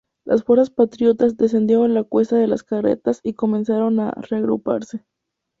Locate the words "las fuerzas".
0.25-0.71